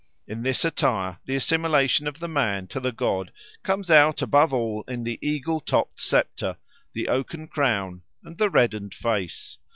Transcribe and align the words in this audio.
In 0.27 0.41
this 0.41 0.65
attire 0.65 1.19
the 1.25 1.35
assimilation 1.35 2.07
of 2.07 2.17
the 2.17 2.27
man 2.27 2.65
to 2.69 2.79
the 2.79 2.91
god 2.91 3.31
comes 3.61 3.91
out 3.91 4.23
above 4.23 4.51
all 4.51 4.83
in 4.87 5.03
the 5.03 5.19
eagle 5.21 5.59
topped 5.59 6.01
sceptre, 6.01 6.57
the 6.93 7.07
oaken 7.07 7.47
crown, 7.47 8.01
and 8.23 8.39
the 8.39 8.49
reddened 8.49 8.95
face. 8.95 9.59